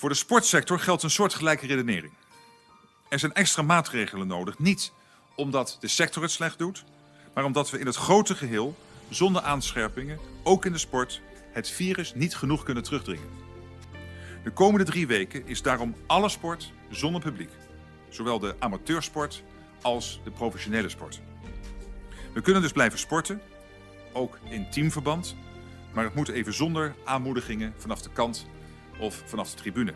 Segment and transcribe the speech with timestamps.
[0.00, 2.12] Voor de sportsector geldt een soortgelijke redenering.
[3.08, 4.92] Er zijn extra maatregelen nodig, niet
[5.34, 6.84] omdat de sector het slecht doet,
[7.34, 8.76] maar omdat we in het grote geheel,
[9.08, 11.20] zonder aanscherpingen, ook in de sport,
[11.52, 13.28] het virus niet genoeg kunnen terugdringen.
[14.44, 17.52] De komende drie weken is daarom alle sport zonder publiek,
[18.08, 19.42] zowel de amateursport
[19.82, 21.20] als de professionele sport.
[22.34, 23.42] We kunnen dus blijven sporten,
[24.12, 25.36] ook in teamverband,
[25.92, 28.46] maar het moet even zonder aanmoedigingen vanaf de kant
[29.00, 29.92] of vanaf de tribune.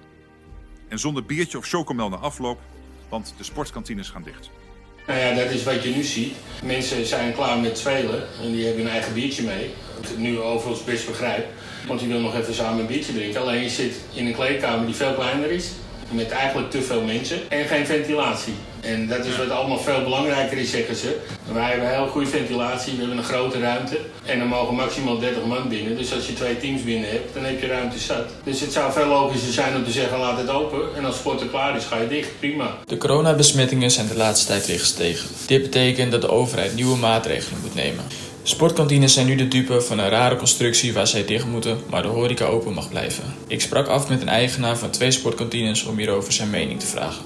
[0.89, 2.61] En zonder biertje of chocomel na afloop,
[3.09, 4.51] want de sportkantines gaan dicht.
[5.07, 6.35] Nou ja, dat is wat je nu ziet.
[6.63, 9.71] Mensen zijn klaar met spelen en die hebben hun eigen biertje mee.
[9.97, 11.47] Wat ik nu overigens best begrijp,
[11.87, 13.41] want die wil nog even samen een biertje drinken.
[13.41, 15.71] Alleen je zit in een kleedkamer die veel kleiner is,
[16.11, 18.55] met eigenlijk te veel mensen en geen ventilatie.
[18.81, 21.17] En dat is wat allemaal veel belangrijker is, zeggen ze.
[21.53, 25.45] Wij hebben heel goede ventilatie, we hebben een grote ruimte en er mogen maximaal 30
[25.45, 25.97] man binnen.
[25.97, 28.29] Dus als je twee teams binnen hebt, dan heb je ruimte zat.
[28.45, 31.41] Dus het zou veel logischer zijn om te zeggen laat het open en als sport
[31.41, 32.77] er klaar is ga je dicht, prima.
[32.87, 35.29] De coronabesmettingen zijn de laatste tijd weer gestegen.
[35.47, 38.05] Dit betekent dat de overheid nieuwe maatregelen moet nemen.
[38.47, 42.09] Sportkantines zijn nu de dupe van een rare constructie waar zij dicht moeten, maar de
[42.09, 43.25] horeca open mag blijven.
[43.47, 47.25] Ik sprak af met een eigenaar van twee sportkantines om hierover zijn mening te vragen.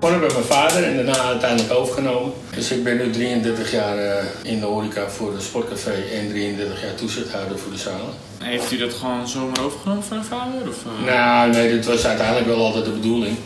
[0.00, 2.32] Begonnen bij mijn vader en daarna uiteindelijk overgenomen.
[2.54, 6.82] Dus ik ben nu 33 jaar eh, in de horeca voor de sportcafé en 33
[6.82, 8.14] jaar toezichthouder voor de zalen.
[8.38, 10.68] Heeft u dat gewoon zomaar overgenomen van uw vader?
[10.68, 11.06] Of, uh...
[11.06, 13.36] Nou, nee, dit was uiteindelijk wel altijd de bedoeling.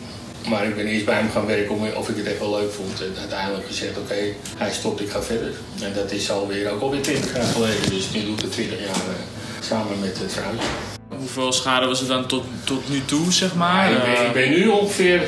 [0.49, 2.73] Maar ik ben eerst bij hem gaan werken om, of ik het echt wel leuk
[2.73, 3.03] vond.
[3.03, 4.15] En uiteindelijk gezegd, oké,
[4.57, 5.53] hij stopt, ik ga verder.
[5.83, 7.91] En dat is alweer ook alweer 20 jaar geleden.
[7.91, 9.15] Dus nu doe ik het 20 jaar uh,
[9.61, 10.69] samen met het vrouwtje.
[11.09, 13.91] Hoeveel schade was het dan tot, tot nu toe, zeg maar?
[13.91, 15.25] Ja, ik, ben, ik, ben, nu ongeveer 50%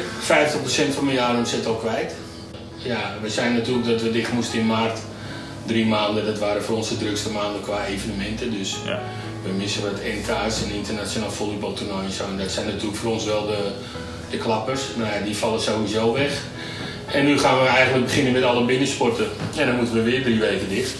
[0.94, 2.14] van mijn jaaromzet al kwijt.
[2.76, 4.98] Ja, we zijn natuurlijk dat we dicht moesten in maart.
[5.66, 8.50] Drie maanden, dat waren voor ons de drukste maanden qua evenementen.
[8.50, 9.00] Dus ja.
[9.42, 12.24] we missen wat NK's en internationaal volleybaltoernooi en zo.
[12.24, 13.72] En dat zijn natuurlijk voor ons wel de,
[14.30, 14.80] de klappers.
[14.96, 16.42] Nou ja, die vallen sowieso weg.
[17.12, 19.26] En nu gaan we eigenlijk beginnen met alle binnensporten.
[19.56, 20.94] En dan moeten we weer drie weken dicht.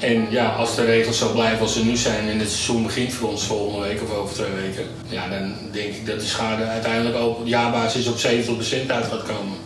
[0.00, 3.12] En ja, als de regels zo blijven als ze nu zijn en het seizoen begint
[3.12, 6.64] voor ons volgende week of over twee weken, ja, dan denk ik dat de schade
[6.64, 8.20] uiteindelijk op jaarbasis op 70%
[8.86, 9.56] uit gaat komen.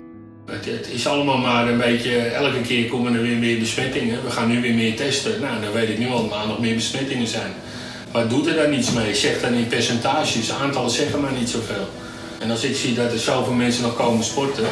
[0.46, 4.24] Het, is allemaal maar een beetje, elke keer komen er weer meer besmettingen.
[4.24, 5.40] We gaan nu weer meer testen.
[5.40, 7.52] Nou, dan weet ik nu al maand nog meer besmettingen zijn.
[8.12, 9.14] Maar doet er daar niets mee?
[9.14, 10.52] Zeg dan in percentages.
[10.52, 11.88] Aantallen zeggen maar niet zoveel.
[12.44, 14.66] En als ik zie dat er zoveel mensen nog komen sporten,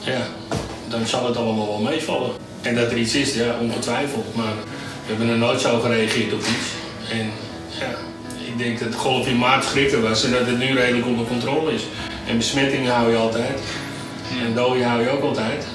[0.00, 0.20] ja,
[0.88, 2.30] dan zal het allemaal wel meevallen.
[2.62, 4.34] En dat er iets is, ja, ongetwijfeld.
[4.34, 4.52] Maar
[5.06, 6.70] we hebben er nooit zo gereageerd op iets.
[7.10, 7.30] En
[7.78, 7.90] ja,
[8.46, 11.26] ik denk dat de golf in maart schrikken was en dat het nu redelijk onder
[11.26, 11.86] controle is.
[12.26, 13.60] En besmettingen hou je altijd.
[14.46, 15.66] En doden hou je ook altijd.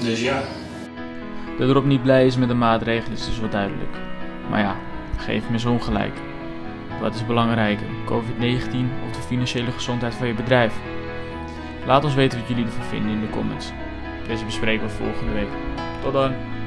[0.00, 0.42] Dus ja.
[1.58, 3.96] Dat Rob niet blij is met de maatregelen is dus wel duidelijk.
[4.50, 4.76] Maar ja,
[5.16, 6.14] geef me zo'n gelijk.
[7.00, 8.76] Wat is belangrijker, COVID-19
[9.06, 10.74] of de financiële gezondheid van je bedrijf?
[11.86, 13.72] Laat ons weten wat jullie ervan vinden in de comments.
[14.26, 15.48] Deze bespreken we volgende week.
[16.02, 16.57] Tot dan!